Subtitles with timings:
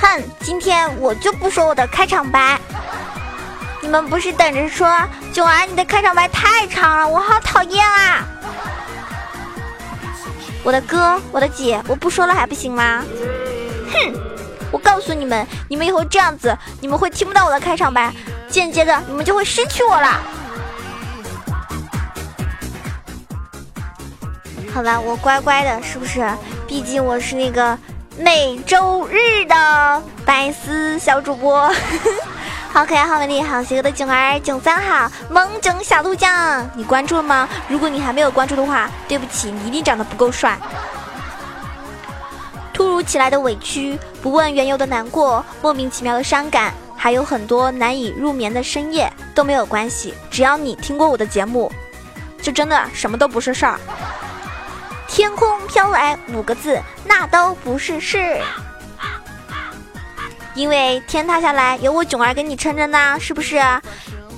[0.00, 2.58] 哼，今天我就不说我的开场白。
[3.80, 4.88] 你们不是等着说
[5.32, 8.26] 九儿你的开场白太长了，我好讨厌啊！
[10.64, 13.04] 我的哥，我的姐，我不说了还不行吗？
[13.92, 14.12] 哼！
[14.70, 18.12] 我告诉你们，你们以后这样子，你们会听不到我的开场白，
[18.50, 20.20] 间接的你们就会失去我了。
[24.74, 26.28] 好了，我乖乖的，是不是？
[26.66, 27.78] 毕竟我是那个
[28.20, 31.70] 每周日的白丝小主播。
[32.70, 37.48] 好可爱，好美丽，好邪恶的囧儿囧三好萌囧小鹿酱，你关注了吗？
[37.68, 40.58] 如果你还没有关注的话，对不起，你一定长得不够帅。
[42.72, 51.70] 突如其来的委屈，不问缘由的难过，莫名其妙的伤感，还有很多难以入眠的深夜都没有关系，只要你听过我的节目，
[52.42, 53.78] 就真的什么都不是事儿。
[55.18, 58.40] 天空飘来五个字，那都不是事。
[60.54, 63.56] 因为天塌下来有我囧儿给你撑着呢，是不是？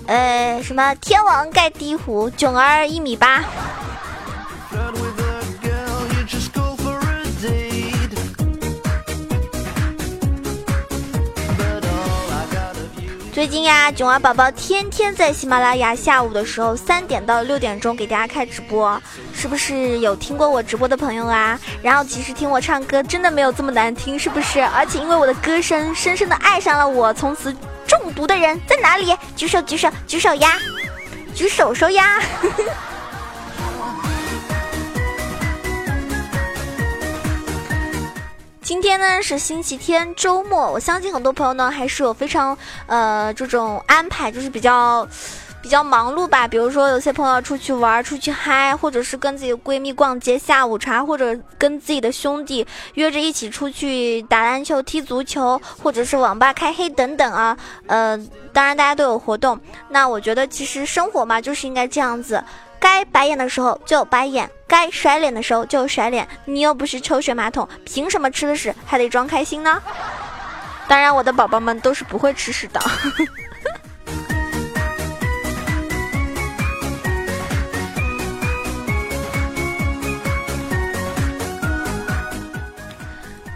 [0.06, 3.44] 呃，什么天王盖地虎，囧儿一米八。
[13.40, 19.00] 最近呀，囧娃宝宝天天在喜马拉雅下午的时候三点到六点钟给大家开直播，
[19.32, 21.58] 是不是有听过我直播的朋友啊？
[21.82, 24.60] 然后其实听我唱歌真的没有这么难听，是不是？
[24.60, 27.50] 而且因为我的歌声，深深的爱上了我，从此
[27.86, 29.16] 中毒的人在哪里？
[29.34, 30.58] 举手举手举手呀！
[31.34, 32.20] 举手手呀！
[38.70, 45.04] 今天呢是星期天，周末，我相信很多朋友呢还是有非常呃这种安排，就是比较
[45.60, 46.46] 比较忙碌吧。
[46.46, 52.64] 比如说有些朋友出去玩、出去嗨，或者是跟自己的闺蜜逛街、下午茶，或者跟自己的兄弟
[52.94, 57.58] 约着一起出去打篮球、踢足球，或者是网吧开黑等等啊。
[57.88, 58.16] 呃，
[58.52, 59.58] 当然大家都有活动。
[59.88, 62.40] 那我觉得其实生活嘛就是应该这样子。
[62.80, 66.26] 该白眼的时候就白眼，该甩脸的时候就甩脸。
[66.46, 69.80] 你又不是抽水马桶，凭什么吃了屎还得装开心呢？
[70.88, 72.80] 当然，我的宝宝们都是不会吃屎的。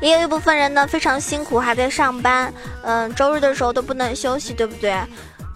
[0.01, 2.53] 也有一部分人呢非常辛苦，还在上班，
[2.83, 4.95] 嗯，周日的时候都不能休息，对不对？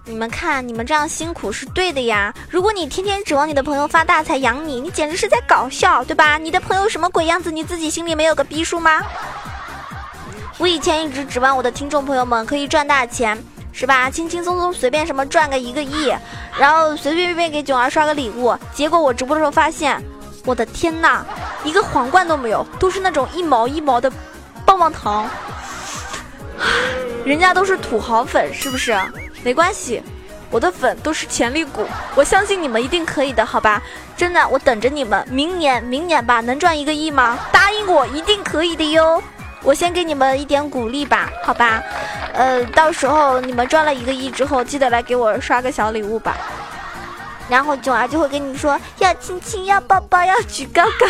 [0.08, 2.34] 你们看，你们这样辛苦是对的呀。
[2.48, 6.38] 如果你天天指望你的朋友发大财养你，你简直是在搞笑，对吧？
[6.38, 9.02] 你的朋友什么鬼样子，你自己心里没有个逼数吗？
[10.56, 13.38] 我以前一直指望我的听众朋友们可以赚大钱，
[13.70, 14.08] 是吧？
[14.08, 16.10] 轻轻松松随便什么赚个一个亿，
[16.58, 18.56] 然后随随便便给囧儿刷个礼物。
[18.72, 20.02] 结果我直播的时候发现，
[20.46, 21.22] 我的天呐，
[21.64, 24.10] 一个皇冠都没有，都是那种一毛一毛的
[24.64, 25.28] 棒棒糖。
[27.26, 28.96] 人家都是土豪粉，是不是？
[29.42, 30.02] 没关系，
[30.50, 33.82] 我的粉都是潜力股，我相信你们一定可以的，好吧？
[34.16, 37.38] 真的，我等着你们，明年，明年吧，能赚一个亿吗？
[37.52, 39.22] 答应我，一定可以的哟！
[39.62, 41.82] 我先给你们一点鼓励吧，好吧？
[42.32, 46.36] 呃，到时候你们赚了一个亿之后，记得来给我刷个小礼物吧。
[47.48, 51.06] 然后囧儿就会跟你说，要亲亲，要抱抱，要举高高。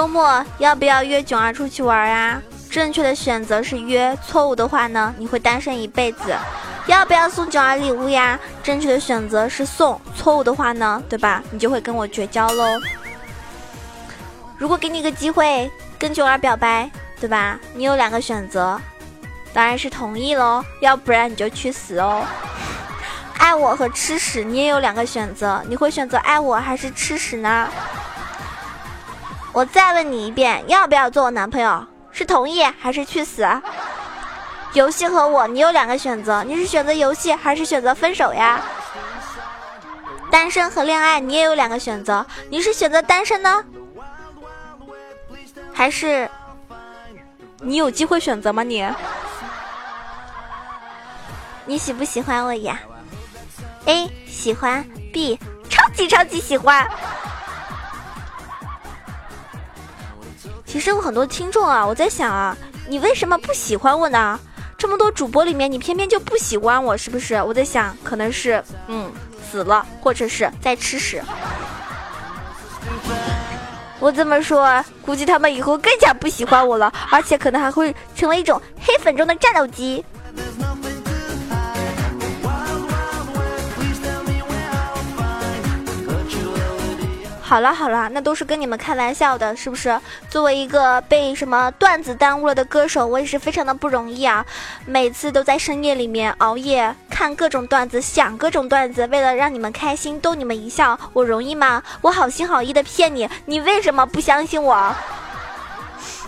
[0.00, 2.40] 周末要不要约囧儿出去玩啊？
[2.70, 6.34] 正确的选择是约，错误的话呢，你会单身一辈子。
[6.86, 8.40] 要不要送囧儿礼物呀？
[8.62, 11.42] 正确的选择是送，错误的话呢，对吧？
[11.50, 12.80] 你就会跟我绝交喽。
[14.56, 17.60] 如果给你个机会跟囧儿表白，对吧？
[17.74, 18.80] 你有两个选择，
[19.52, 22.24] 当然是同意喽，要不然你就去死哦。
[23.36, 27.68] 爱我和吃屎，你也有两个选择，你会选择爱我还是吃屎呢？
[29.52, 31.84] 我再问你一遍，要不要做我男朋友？
[32.12, 33.46] 是同意还是去死？
[34.74, 38.60] 游戏和我，你有两个选择，你是选择游戏还是选择分手呀？
[40.30, 43.64] 单身和恋爱，你也有两个选择，你是选择单身呢，
[45.72, 46.30] 还是
[47.60, 48.62] 你有机会选择吗？
[48.62, 48.86] 你，
[51.66, 52.78] 你喜不喜欢我呀
[53.86, 55.36] ？A 喜欢，B
[55.68, 56.88] 超级超级喜欢。
[60.70, 62.56] 其实有很多听众啊，我在想啊，
[62.86, 64.38] 你为什么不喜欢我呢？
[64.78, 67.34] 这么多主播里面，你偏偏就不喜欢我，是不是？
[67.42, 69.10] 我在想，可能是嗯
[69.50, 71.20] 死了，或者是在吃屎。
[73.98, 80.04] 我这么说，估计他们以后更加不喜欢我了，而且可能还会成为一种黑粉中的战斗机。
[87.50, 90.00] 好了好了，那都是跟你们开玩笑的，是不是？
[90.28, 94.46] 作为一个被什么段子耽误了的歌手，我也是非常的不容易啊！
[94.86, 101.82] 每次都在深夜里面熬夜看各种段子，想各种段子，为了让你们开心，逗你们一笑，我容易吗？
[102.02, 104.94] 我好心好意的骗你，你为什么不相信我？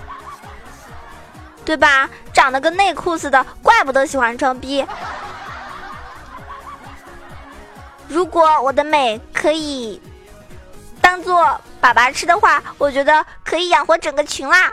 [1.65, 2.11] 对吧？
[2.33, 4.85] 长得跟内裤似的，怪不得喜欢装逼。
[8.09, 10.03] 如果我的美可以。
[11.02, 11.44] 当做
[11.82, 14.72] 粑粑吃的话，我觉得可以养活整个群啦。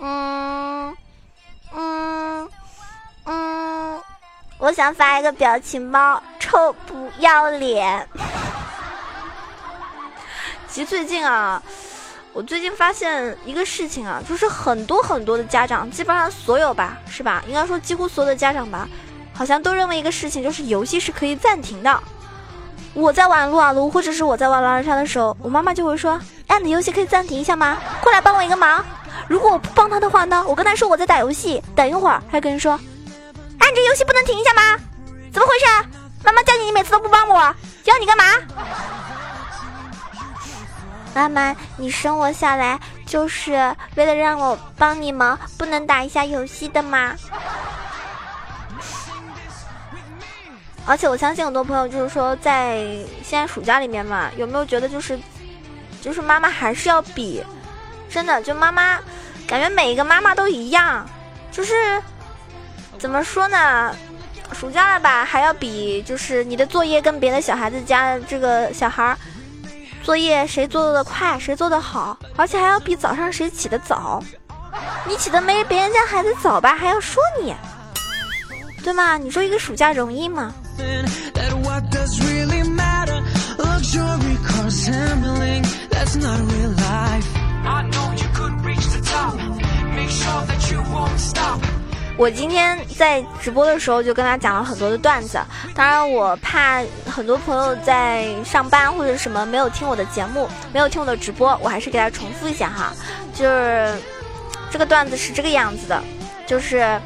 [0.00, 0.96] 嗯
[1.72, 2.50] 嗯
[3.26, 4.02] 嗯，
[4.58, 8.08] 我想发一个表情包，臭不要脸。
[10.66, 11.62] 其实最近啊，
[12.32, 17.44] 我最近发现一个事情啊，就是很多很多的家长，基本上所有吧，是吧？
[17.46, 18.88] 应该说几乎所有的家长吧。
[19.34, 22.02] 好像都认为一个事情就是游戏是可以暂停的。
[22.94, 27.76] 我在玩撸啊撸，或者是我在玩狼人杀的时候，我妈妈就会说：“哎，你的游戏可以暂停一下吗？
[28.00, 28.84] 过来帮我一个忙。”
[29.26, 32.78] 如果我不帮他的话呢，我跟他说我在打游戏，等一会儿还跟人说
[33.58, 34.76] ：“哎，你这游戏不能停一下吗？
[35.32, 35.88] 怎么回事？
[36.22, 38.24] 妈妈叫你，你每次都不帮我，叫你干嘛？”
[41.14, 47.14] 妈妈，你生我下来就是为了让我帮你忙，不能打一下游戏的吗？
[50.86, 52.84] 而且我相信很多朋友就是说，在
[53.22, 55.18] 现在暑假里面嘛，有没有觉得就是，
[56.02, 57.42] 就是妈妈还是要比，
[58.08, 58.98] 真的就妈妈，
[59.46, 61.08] 感觉每一个妈妈都一样，
[61.50, 62.02] 就是
[62.98, 63.96] 怎么说呢？
[64.52, 69.16] 暑假了吧，还要比，就是你的作业跟别的小孩子家这个小孩
[70.02, 74.22] 作业谁做的快，谁做的好，而且还要比早上谁起的早，
[75.08, 77.54] 你起的没别人家孩子早吧，还要说你，
[78.84, 79.16] 对吗？
[79.16, 80.54] 你说一个暑假容易吗？
[92.16, 95.38] 我今天在直播的时候就跟他讲了很多的段子，
[95.74, 102.92] 当然我怕很多朋友在上班或者什么没有听我的节目，没有听我的直播，我还是给他重复一下哈，
[103.34, 103.94] 就是
[104.70, 106.02] 这个段子是这个样子的，
[106.46, 107.00] 就是。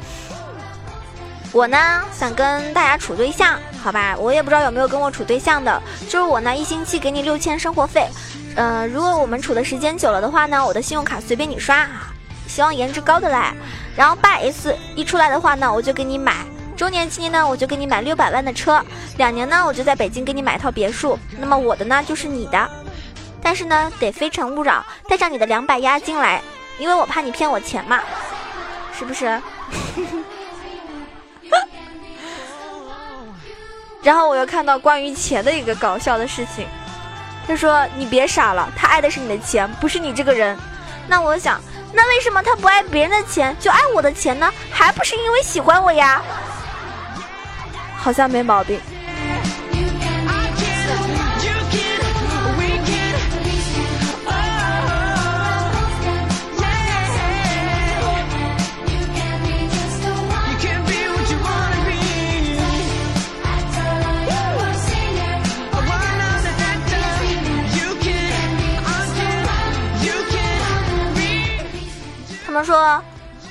[1.51, 4.15] 我呢想跟大家处对象，好吧？
[4.17, 5.81] 我也不知道有没有跟我处对象的。
[6.07, 8.07] 就是我呢一星期给你六千生活费，
[8.55, 12.13] 嗯，如果我们处的时间久了的话呢，我的信用卡随便你刷啊。
[12.47, 13.53] 希望颜值高的来。
[13.95, 16.45] 然后八 S 一出来的话呢，我就给你买。
[16.77, 18.83] 周年纪念呢，我就给你买六百万的车。
[19.17, 21.17] 两年呢，我就在北京给你买一套别墅。
[21.39, 22.69] 那么我的呢就是你的，
[23.41, 26.41] 但是呢得非诚勿扰，带上你的两百押金来，
[26.77, 27.99] 因为我怕你骗我钱嘛，
[28.97, 29.41] 是不是？
[34.01, 36.65] 然后我又看到关于钱的一个搞笑的事情，
[37.47, 40.57] 他说：“你别傻了，他爱的是你的钱，不是你这个人。”
[41.07, 41.59] 那我想，
[41.91, 44.51] 那为什么他不爱别人的钱，就爱我的钱呢？
[44.71, 46.21] 还不是因为喜欢我呀？
[47.97, 48.79] 好像没毛病。
[72.63, 73.03] 说，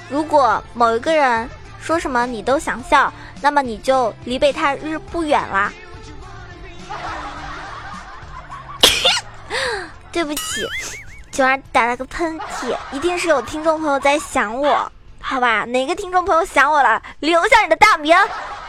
[0.09, 1.49] 如果某一个人
[1.81, 5.73] 说什么你都想笑，那么你就离被他日不远啦。
[10.11, 10.67] 对不起，
[11.31, 15.65] 九儿打了个喷嚏，一定是有听众朋友在想我，好吧？
[15.65, 17.01] 哪个听众朋友想我了？
[17.21, 18.17] 留下你的大名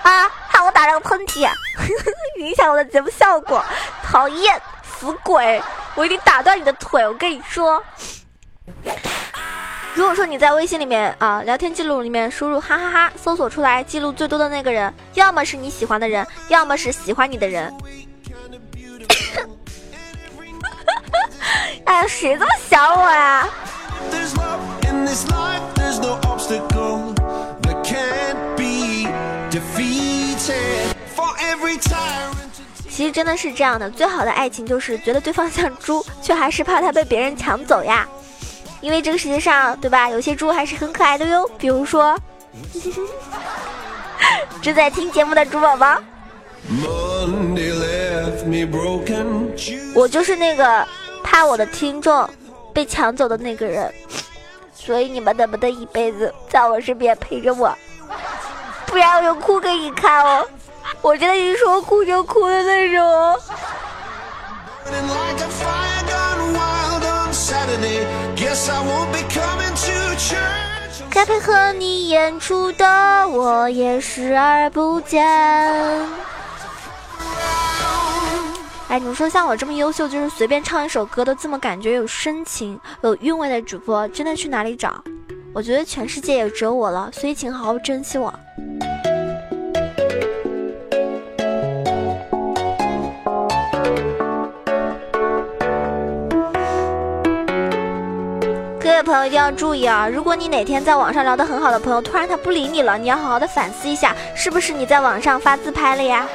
[0.03, 0.29] 啊！
[0.50, 1.50] 看我打了个喷嚏，
[2.39, 3.63] 影响我的节目效果，
[4.03, 5.62] 讨厌死鬼！
[5.96, 7.84] 我一定打断你的腿，我跟你说。
[9.99, 17.69] 如果说你在微信里面啊聊天记录里面输入哈哈哈，搜索出来记录最多的那个人，要么是你喜欢的人，要么是喜欢你的人。
[21.83, 23.45] 哎，谁这么想我呀？
[32.89, 38.07] 其实真的是这样的，最好的爱情就是觉得对方像猪，却还是怕他被别人抢走呀。
[38.81, 40.09] 因为这个世界上，对吧？
[40.09, 41.50] 有些猪还是很可爱的哟。
[41.57, 42.17] 比如说，
[44.62, 45.98] 正在听节目的猪宝宝，
[49.93, 50.88] 我就是那个
[51.24, 52.29] 怕我的听众
[52.74, 53.93] 被抢走的那个人。
[54.74, 57.77] 所以你们能不能一辈子在我身边陪着我？
[58.86, 60.48] 不然我就哭给你看哦。
[61.01, 63.39] 我真的一说哭就哭的那种。
[71.09, 75.25] 该配合你演出的我也视而不见。
[78.89, 85.03] 哎，你们说像我这么优秀，就是随便唱一首歌都这么感觉有深情、有韵味的主播，真的去哪里找？
[85.53, 88.33] 我觉得全世界也只有我了，所以请好好珍惜我。
[98.81, 100.07] 各位朋友一定要注意啊！
[100.07, 106.25] 如果你哪天在网上聊得很好的朋友，突然他不理你了，你要好好的反思一下，是不是你在网上发自拍了呀？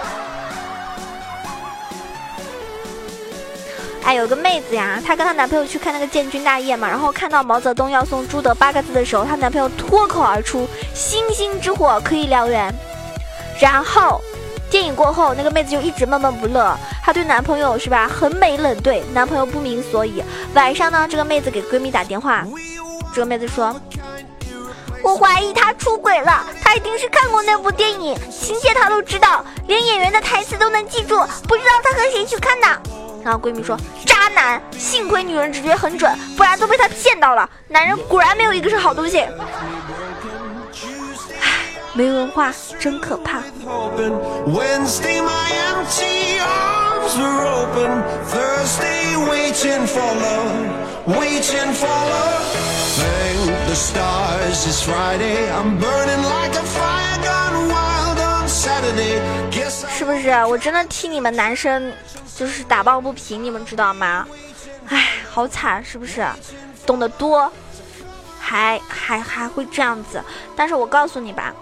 [4.05, 12.71] 哎，有个妹子呀，她跟她男朋友去看那个建军大业嘛，然后看到毛泽东要送朱德八个字的时候，她男朋友脱口而出：“星星之火可以燎原。”
[13.59, 14.21] 然后。
[14.75, 20.21] 电影过后，那个妹子就一直闷闷不乐，她对男朋友是吧，很美冷对，男朋友不明所以。
[20.52, 22.45] 晚上呢，这个妹子给闺蜜打电话，
[23.14, 23.81] 这个妹子说
[25.00, 32.66] ：“我怀疑他出轨了，他一定是看过那部电影，情节他都知道，连演员的台词都能记住，不知道他和谁去看的。”
[33.23, 37.49] 然后闺蜜说：“渣男，幸亏女人直觉很准，不然都被他骗到了。
[37.69, 39.25] 男人果然没有一个是好东西。”
[41.97, 43.41] 没文化真可怕。
[59.97, 60.31] 是不是？
[60.47, 61.93] 我真的替你们男生
[62.37, 64.27] 就是打抱不平，你们知道吗？
[64.89, 66.27] 唉，好惨，是不是？
[66.85, 67.51] 懂得多，
[68.41, 70.23] 还还还会这样子。
[70.57, 71.55] 但是我告诉你吧。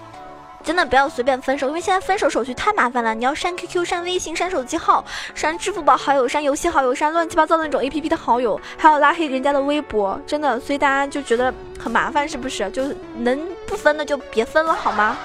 [0.62, 3.14] 真的不要随便分手，因为现在分手手续太麻烦了。
[3.14, 5.04] 你要删 QQ、删微信、删手机号、
[5.34, 10.20] 删支付宝好友、删游戏好友、删乱七八糟的那种 APP 的好友，还要拉黑人家的微博。
[10.26, 12.70] 真的，所以大家就觉得很麻烦，是不是？
[12.70, 12.84] 就
[13.16, 15.16] 能不分的就别分了，好吗？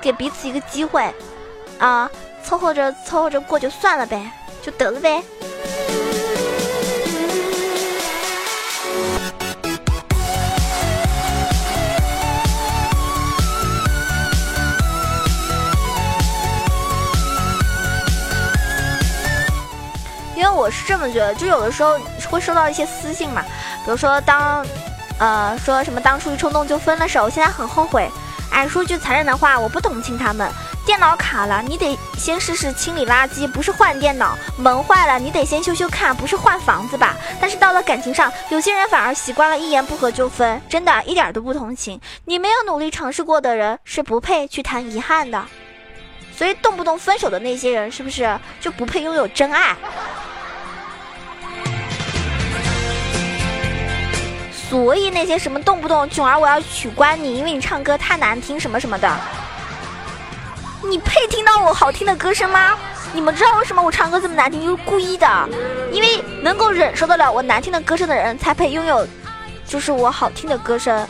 [0.00, 1.14] 给彼此一个机会，
[1.78, 2.10] 啊，
[2.42, 5.22] 凑合着凑合着过就算了呗，就得了呗。
[20.54, 21.98] 我是这么觉得，就有的时候
[22.30, 23.42] 会收到一些私信嘛，
[23.84, 24.64] 比如说当，
[25.18, 28.10] 呃，说什么当初一冲动就分了手，现在很后悔。
[28.50, 30.48] 哎，说句残忍的话，我不同情他们。
[30.86, 37.16] 电脑卡了，你得先试试清理垃圾，不是换电脑；门坏了，你得先修修看，不是换房子吧？
[37.40, 42.00] 但是到了感情上，有些人反而习惯了一言不合就分，真的一点都不同情。
[42.26, 45.42] 你没有努力尝试过的人，是不配去谈遗憾的。
[46.36, 49.74] 所以动不动分手的那些人，是不是就不配拥有真爱？
[54.74, 59.08] 所以那些什么动不动囧儿我要取关你，因为你唱歌太难听什么什么的，
[60.82, 62.76] 你配听到我好听的歌声吗？
[63.12, 64.60] 你们知道为什么我唱歌这么难听？
[64.60, 65.48] 就是故意的，
[65.92, 69.06] 因为能够忍受得了我难听的歌声的人才配拥有，
[69.64, 71.06] 就是我好听的歌声。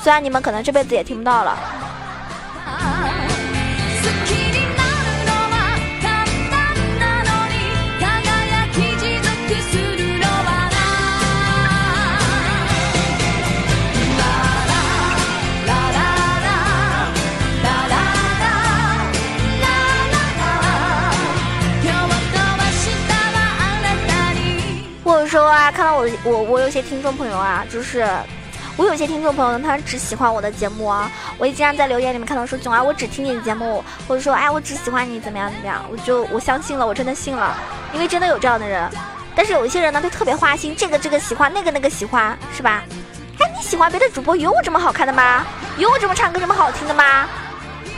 [0.00, 1.58] 虽然你们可能这辈子也听不到了。
[25.80, 28.06] 看到我我我有些听众朋友啊，就是
[28.76, 31.10] 我有些听众朋友呢，他只喜欢我的节目啊。
[31.38, 37.56] 我也经常在留言里面看到说，囧儿我只听你的节目，或者说哎我只喜欢你怎么样怎么样，我就我相信了，我真的信了，
[37.94, 38.86] 因为真的有这样的人。
[39.34, 42.82] 但是有一些人呢，就特别花心，这个这个喜欢，那个那个喜欢，是吧？
[43.38, 45.46] 哎，你喜欢别的主播有我这么好看的吗？
[45.78, 47.26] 有我这么唱歌这么好听的吗？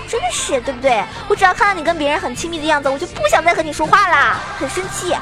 [0.09, 1.03] 真的是对不对？
[1.27, 5.17] 我只要看到你跟别人很亲密的样子，我就不想再和你说话啦，很生气，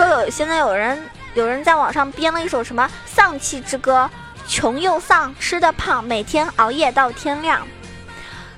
[0.00, 0.98] 说有现在有人
[1.34, 4.08] 有人在网上编了一首什么丧气之歌。
[4.48, 7.68] 穷又丧，吃的胖，每天熬夜到天亮，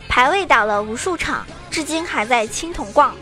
[0.09, 3.15] 排位打了无数场，至今还在青铜逛。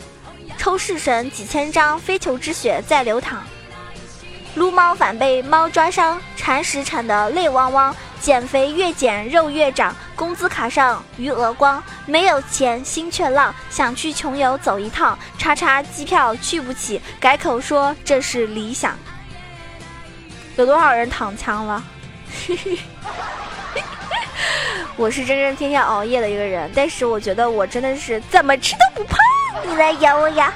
[0.59, 3.43] 抽式神几千张，非球之血在流淌。
[4.55, 7.97] 撸猫反被猫抓伤，铲屎铲得泪汪汪。
[8.21, 11.83] 减肥越减肉越长，工资卡上余额光。
[12.05, 18.95] 没有钱心却浪，想去穷游走一趟，叉叉机票去不起，改口说这是理想。
[20.57, 21.83] 有多少人躺枪了？
[24.95, 29.17] 我是真正天天熬夜的一个人，但是我觉得我真的是怎么吃都不胖。
[29.67, 30.53] 你来咬我呀！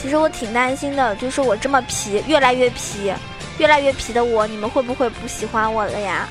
[0.00, 3.12] 其实我挺担心的，就是我这么皮，越来越皮，
[3.60, 6.26] 越来越皮的我，你们会不会不喜欢我了呀？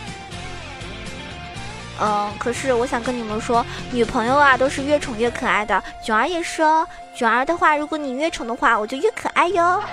[2.01, 6.87] 嗯，可是我想跟你们说，女朋友啊都是越宠越可爱的，囧儿也是哦。
[7.13, 9.83] 囧儿的话，如果你越宠的话，我就越可爱哟。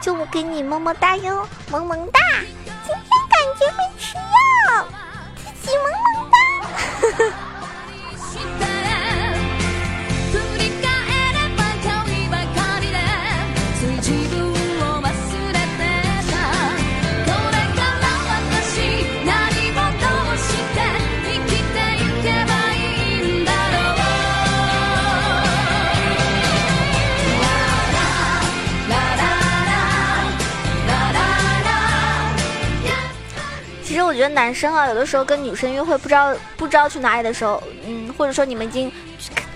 [0.00, 2.18] 就我给你么么哒哟，萌萌哒。
[2.84, 4.84] 今天感觉会吃药，
[5.36, 6.28] 自己萌萌
[7.30, 7.51] 哒。
[34.22, 38.92] 觉得男生啊，有的时候跟女生约会，不知道不知道去哪里的时候，嗯，或者说你们已经，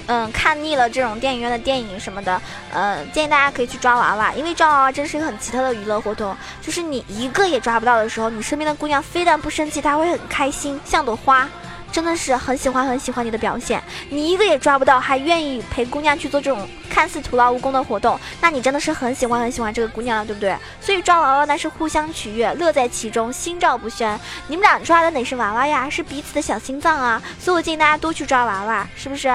[0.06, 2.42] 嗯，看腻了这种电影院的电影什么的，
[2.74, 6.36] 嗯，建议大家可以去抓娃娃，因为抓娃娃真是一个很奇特的娱乐活动。
[6.60, 11.48] 就是你一个也抓不到的时候，你身边的姑娘非但不生气，她会很开心，像朵花。
[11.92, 20.54] 真的是很喜欢很喜欢你的表现，你一个也抓不到，还愿意陪姑娘去做这种看似徒劳无功的活动，那你真的是很喜欢很喜欢这个姑娘了，对不对？
[20.80, 24.18] 所以抓娃娃那是互相取悦，乐在其中，心照不宣。
[24.46, 25.88] 你们俩抓的哪是娃娃呀？
[25.88, 27.22] 是彼此的小心脏啊！
[27.38, 29.32] 所以我建议大家多去抓娃娃，是不是？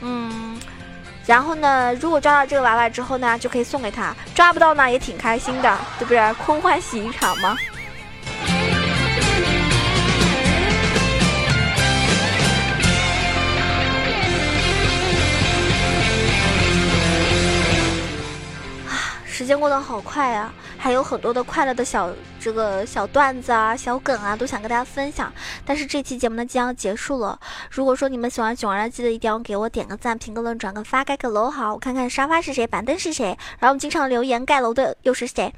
[0.00, 0.58] 嗯，
[1.26, 6.32] 然后呢，如果抓到这个娃娃之后呢，就可以送给他；抓不到呢，也挺开心的，对不对？
[6.34, 7.56] 空欢喜一场吗？
[19.34, 25.32] 时间过得好快啊，还有很多的快乐的小这个小段子啊、小梗啊，都想跟大家分享。
[25.64, 27.36] 但是这期节目呢，即将结束了。
[27.68, 35.52] 如果说你们喜欢囧儿，记得一定要给我点个赞、评个论、转个发、盖个楼，好，我看看沙发是谁，板凳是谁，然后经常留言盖楼的又是谁。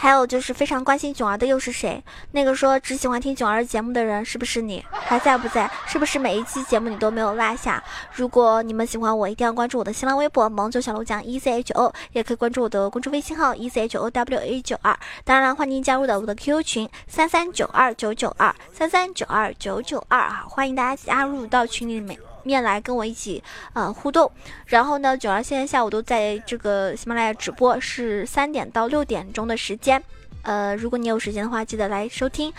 [0.00, 2.00] 还有就是非常关心囧儿的又是谁？
[2.30, 4.84] 那个说只喜欢听囧儿节目的人是不是你？
[4.92, 5.68] 还在不在？
[5.88, 7.82] 是不是每一期节目你都没有落下？
[8.12, 14.96] 如果你们喜欢我，一定要关注我的新浪微博萌九小鹿酱 E C H O，也可以关注我的公众微信号 E C H O W A 九二。
[15.24, 22.16] 当然欢迎加入的我的 QQ 群三三九二九九二三三九二九九二啊，欢迎大家加入到群里面。
[22.48, 24.32] 面来跟我一起呃互动，
[24.64, 30.02] 然后呢，九儿现在下午都在这个喜马拉雅直播，是三点到六点钟的时间，
[30.40, 32.50] 呃，如果你有时间的话，记得来收听。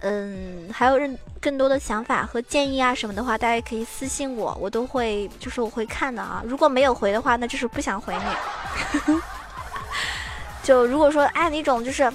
[0.00, 6.42] 嗯，还有任更多的想法和建议啊什么的话，大家可以私信我，我都会就是我会看的啊。
[6.46, 9.14] 如果没有回的话，那就是不想回你。
[10.64, 12.10] 就如果说按那种就是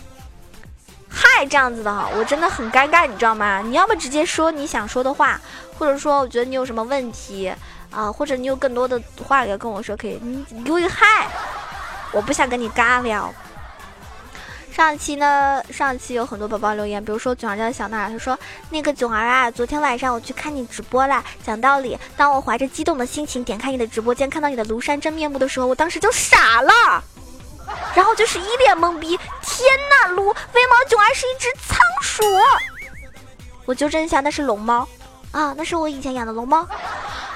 [1.23, 3.61] 嗨这样子的哈，我真的很尴尬，你知道吗？
[3.63, 5.39] 你要么直接说你想说的话。
[5.79, 7.51] 或者说，我觉得你有什么问题
[7.89, 11.27] 啊，或者你有更多的话要跟我说，可以，你给我一嗨，
[12.11, 13.33] 我不想跟你尬聊。
[14.71, 18.37] 上期呢，上期有很多宝宝留言，比如说囧儿家的小娜，她说
[18.69, 21.23] 那个囧儿啊，昨天晚上我去看你直播啦。
[21.43, 27.03] 讲道理，当我怀着激动的心情点开你的直播间，看到你的庐山真面目的时候，我当时就傻了，
[27.95, 29.17] 然后就是一脸懵逼。
[29.41, 32.23] 天呐，撸威毛囧儿是一只仓鼠，
[33.65, 34.87] 我纠正一下，那是龙猫。
[35.31, 36.67] 啊，那是我以前养的龙猫，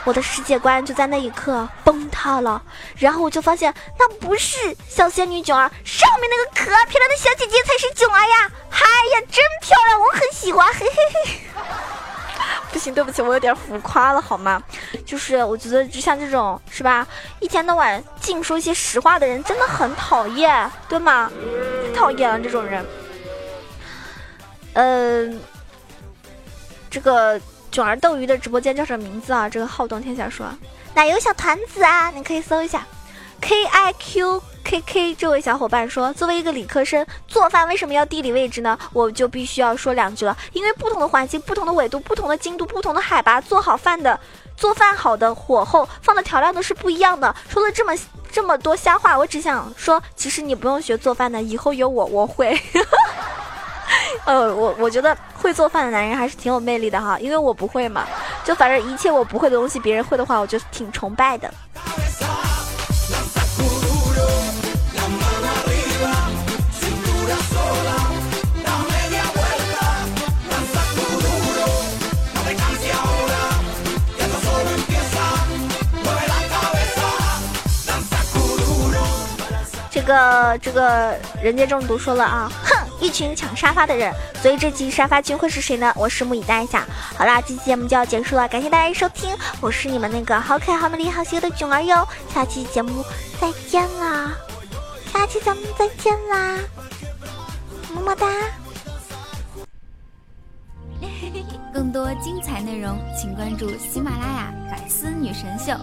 [0.04, 2.62] 我的世界观就在那一刻崩塌了。
[2.96, 8.52] 然后我就发现，那不是小仙女囧儿，上面那个可爱漂亮的小姐姐才是囧儿呀！
[8.70, 11.40] 嗨呀，真漂亮，我很喜欢，嘿嘿嘿。
[12.78, 14.62] 不行，对不起，我有点浮夸了，好吗？
[15.04, 17.08] 就是我觉得，就像这种是吧，
[17.40, 21.32] 一天到晚净说一些实话的人，真的很讨厌，对吗？
[21.88, 22.86] 太讨厌了这种人。
[24.74, 25.42] 嗯，
[26.88, 29.50] 这个囧儿斗鱼的直播间叫什么名字啊？
[29.50, 30.46] 这个好动天下说，
[30.94, 32.86] 奶油小团子啊，你可以搜一下
[33.42, 34.42] ，K I Q。
[34.70, 38.78] K K 这位小伙伴说：“作为一个理科生，做饭为什么要地理位置呢？
[38.92, 40.36] 我就必须要说两句了。
[40.52, 44.20] 因为不同的环境、不同的纬度、不同的经度、不同的海拔，做好饭的、
[44.58, 47.34] 做饭好的火候放的调料都是不一样的。
[47.48, 47.94] 说了这么
[48.30, 52.60] 这么多瞎话，我只想说，其实你不用学做饭的，以后有我，我会。
[54.26, 58.06] 呃，我我觉得会做饭的男人还是挺有魅力的哈，因为我不会嘛。
[58.44, 61.50] 就反正一切我不会的东西，别人会的话，我就挺崇拜的。”
[80.08, 85.94] 个这个人间中毒说了啊，哼，一群抢沙发的人，所以这期沙发君会是谁呢？
[85.96, 86.86] 我拭目以待一下。
[87.18, 92.08] 好啦，这期节目就要结束了，感谢大家收听，我是你们那个好可爱、好美丽、好邪恶的囧儿哟。
[92.34, 93.04] 下期节目
[93.40, 94.32] 再见啦，
[95.14, 96.58] 下期节目再见啦，
[97.94, 98.28] 么么哒。
[101.74, 105.74] 更多精彩内容，请关注喜马拉雅《百思女神秀》。